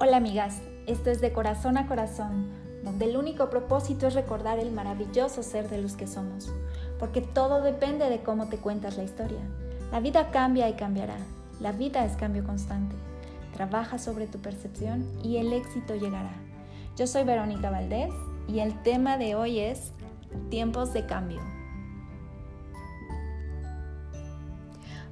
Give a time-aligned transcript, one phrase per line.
[0.00, 2.52] Hola amigas, esto es de corazón a corazón,
[2.84, 6.52] donde el único propósito es recordar el maravilloso ser de los que somos,
[7.00, 9.40] porque todo depende de cómo te cuentas la historia.
[9.90, 11.16] La vida cambia y cambiará,
[11.58, 12.94] la vida es cambio constante.
[13.54, 16.36] Trabaja sobre tu percepción y el éxito llegará.
[16.96, 18.14] Yo soy Verónica Valdés
[18.46, 19.94] y el tema de hoy es
[20.48, 21.40] tiempos de cambio.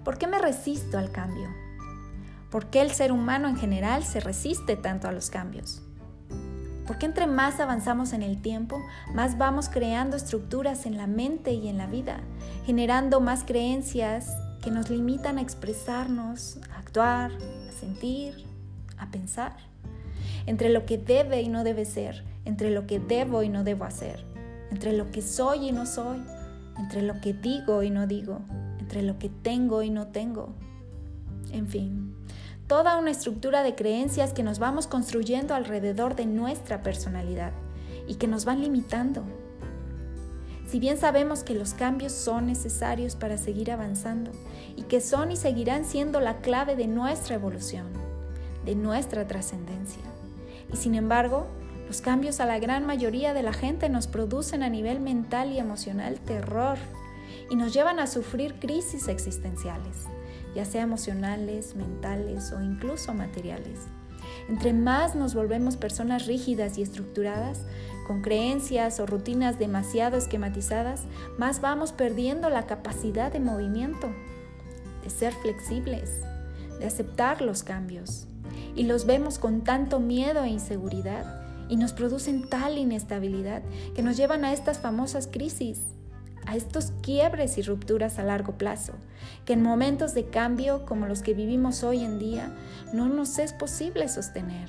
[0.04, 1.65] ¿Por qué me resisto al cambio?
[2.50, 5.82] ¿Por qué el ser humano en general se resiste tanto a los cambios?
[6.86, 8.80] ¿Por qué entre más avanzamos en el tiempo,
[9.12, 12.20] más vamos creando estructuras en la mente y en la vida,
[12.64, 18.44] generando más creencias que nos limitan a expresarnos, a actuar, a sentir,
[18.98, 19.56] a pensar?
[20.46, 23.84] Entre lo que debe y no debe ser, entre lo que debo y no debo
[23.84, 24.24] hacer,
[24.70, 26.22] entre lo que soy y no soy,
[26.78, 28.42] entre lo que digo y no digo,
[28.78, 30.54] entre lo que tengo y no tengo.
[31.50, 32.05] En fin,
[32.66, 37.52] toda una estructura de creencias que nos vamos construyendo alrededor de nuestra personalidad
[38.08, 39.22] y que nos van limitando.
[40.66, 44.32] Si bien sabemos que los cambios son necesarios para seguir avanzando
[44.74, 47.86] y que son y seguirán siendo la clave de nuestra evolución,
[48.64, 50.02] de nuestra trascendencia.
[50.72, 51.46] Y sin embargo,
[51.86, 55.60] los cambios a la gran mayoría de la gente nos producen a nivel mental y
[55.60, 56.78] emocional terror
[57.48, 60.08] y nos llevan a sufrir crisis existenciales
[60.56, 63.78] ya sea emocionales, mentales o incluso materiales.
[64.48, 67.60] Entre más nos volvemos personas rígidas y estructuradas,
[68.06, 71.02] con creencias o rutinas demasiado esquematizadas,
[71.36, 74.08] más vamos perdiendo la capacidad de movimiento,
[75.04, 76.22] de ser flexibles,
[76.78, 78.26] de aceptar los cambios.
[78.74, 83.62] Y los vemos con tanto miedo e inseguridad y nos producen tal inestabilidad
[83.94, 85.82] que nos llevan a estas famosas crisis
[86.46, 88.94] a estos quiebres y rupturas a largo plazo,
[89.44, 92.50] que en momentos de cambio como los que vivimos hoy en día
[92.92, 94.68] no nos es posible sostener,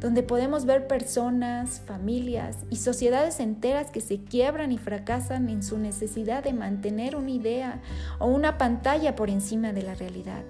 [0.00, 5.78] donde podemos ver personas, familias y sociedades enteras que se quiebran y fracasan en su
[5.78, 7.80] necesidad de mantener una idea
[8.18, 10.42] o una pantalla por encima de la realidad,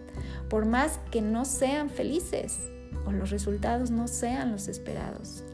[0.48, 2.59] por más que no sean felices
[3.06, 5.44] o los resultados no sean los esperados.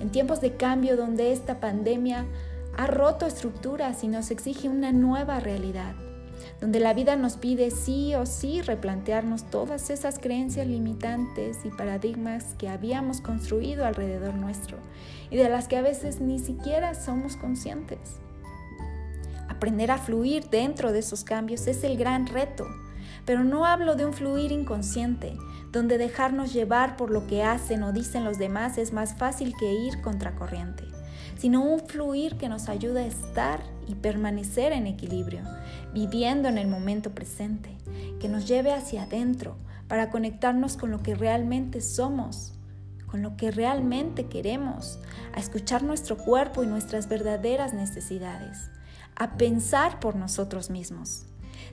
[0.00, 2.26] En tiempos de cambio donde esta pandemia
[2.80, 5.94] ha roto estructuras y nos exige una nueva realidad,
[6.62, 12.54] donde la vida nos pide sí o sí replantearnos todas esas creencias limitantes y paradigmas
[12.54, 14.78] que habíamos construido alrededor nuestro
[15.30, 18.16] y de las que a veces ni siquiera somos conscientes.
[19.50, 22.64] Aprender a fluir dentro de esos cambios es el gran reto,
[23.26, 25.36] pero no hablo de un fluir inconsciente,
[25.70, 29.70] donde dejarnos llevar por lo que hacen o dicen los demás es más fácil que
[29.70, 30.99] ir contracorriente
[31.40, 35.40] sino un fluir que nos ayuda a estar y permanecer en equilibrio,
[35.94, 37.78] viviendo en el momento presente,
[38.20, 39.56] que nos lleve hacia adentro
[39.88, 42.52] para conectarnos con lo que realmente somos,
[43.06, 44.98] con lo que realmente queremos,
[45.34, 48.70] a escuchar nuestro cuerpo y nuestras verdaderas necesidades,
[49.16, 51.24] a pensar por nosotros mismos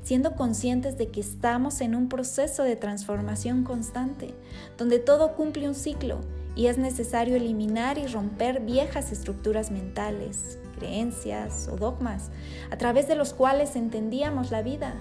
[0.03, 4.33] siendo conscientes de que estamos en un proceso de transformación constante,
[4.77, 6.21] donde todo cumple un ciclo
[6.57, 12.31] y es necesario eliminar y romper viejas estructuras mentales, creencias o dogmas
[12.71, 14.95] a través de los cuales entendíamos la vida,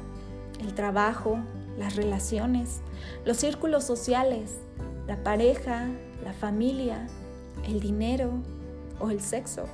[0.61, 1.39] el trabajo,
[1.79, 2.83] las relaciones,
[3.25, 4.53] los círculos sociales,
[5.07, 5.89] la pareja,
[6.23, 7.07] la familia,
[7.67, 8.33] el dinero
[9.01, 9.65] o el sexo,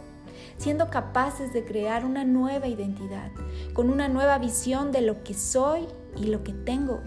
[0.58, 3.32] siendo capaces de crear una nueva identidad,
[3.74, 7.00] con una nueva visión de lo que soy y lo que tengo,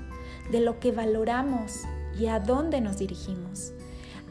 [0.51, 1.83] de lo que valoramos
[2.19, 3.71] y a dónde nos dirigimos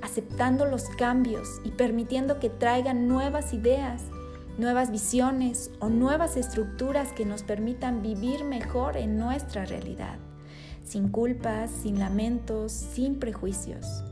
[0.05, 4.03] aceptando los cambios y permitiendo que traigan nuevas ideas,
[4.59, 10.19] nuevas visiones o nuevas estructuras que nos permitan vivir mejor en nuestra realidad,
[10.85, 14.05] sin culpas, sin lamentos, sin prejuicios,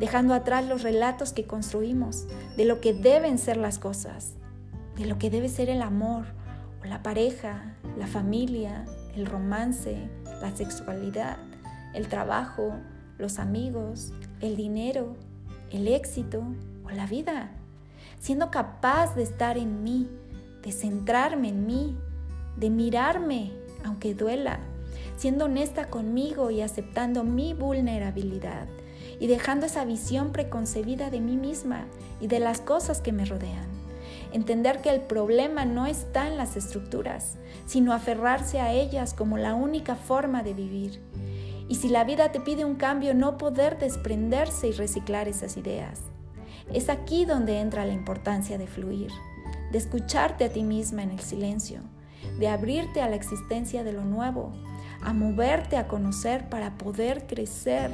[0.00, 2.26] dejando atrás los relatos que construimos
[2.56, 4.34] de lo que deben ser las cosas,
[4.96, 6.24] de lo que debe ser el amor
[6.82, 10.10] o la pareja, la familia, el romance,
[10.42, 11.36] la sexualidad,
[11.94, 12.74] el trabajo,
[13.18, 15.16] los amigos, el dinero,
[15.70, 16.42] el éxito
[16.84, 17.50] o la vida,
[18.18, 20.08] siendo capaz de estar en mí,
[20.62, 21.96] de centrarme en mí,
[22.56, 23.52] de mirarme
[23.84, 24.60] aunque duela,
[25.16, 28.66] siendo honesta conmigo y aceptando mi vulnerabilidad
[29.20, 31.86] y dejando esa visión preconcebida de mí misma
[32.20, 33.66] y de las cosas que me rodean.
[34.32, 39.54] Entender que el problema no está en las estructuras, sino aferrarse a ellas como la
[39.54, 41.00] única forma de vivir
[41.68, 46.00] y si la vida te pide un cambio, no poder desprenderse y reciclar esas ideas.
[46.72, 49.10] Es aquí donde entra la importancia de fluir,
[49.70, 51.80] de escucharte a ti misma en el silencio,
[52.38, 54.52] de abrirte a la existencia de lo nuevo,
[55.02, 57.90] a moverte a conocer para poder crecer,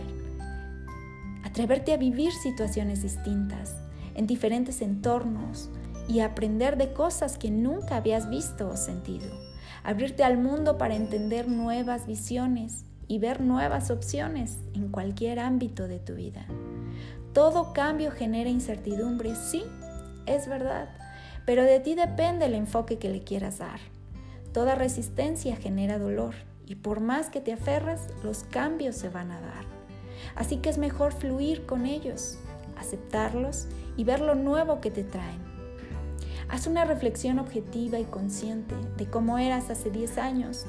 [1.43, 3.77] atreverte a vivir situaciones distintas,
[4.15, 5.69] en diferentes entornos
[6.09, 9.27] y aprender de cosas que nunca habías visto o sentido.
[9.83, 15.99] Abrirte al mundo para entender nuevas visiones y ver nuevas opciones en cualquier ámbito de
[15.99, 16.47] tu vida.
[17.33, 19.65] Todo cambio genera incertidumbre, sí,
[20.27, 20.89] es verdad,
[21.45, 23.81] pero de ti depende el enfoque que le quieras dar.
[24.53, 26.35] Toda resistencia genera dolor
[26.67, 29.65] y por más que te aferres, los cambios se van a dar.
[30.37, 32.39] Así que es mejor fluir con ellos,
[32.79, 33.67] aceptarlos
[33.97, 35.43] y ver lo nuevo que te traen.
[36.49, 40.67] Haz una reflexión objetiva y consciente de cómo eras hace 10 años,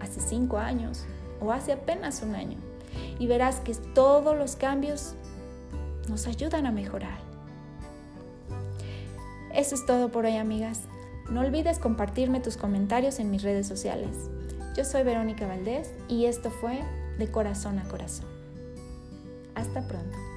[0.00, 1.06] hace 5 años
[1.44, 2.58] o hace apenas un año
[3.18, 5.14] y verás que todos los cambios
[6.08, 7.18] nos ayudan a mejorar.
[9.52, 10.80] Eso es todo por hoy, amigas.
[11.30, 14.30] No olvides compartirme tus comentarios en mis redes sociales.
[14.76, 16.82] Yo soy Verónica Valdés y esto fue
[17.18, 18.26] De Corazón a Corazón.
[19.54, 20.33] Hasta pronto.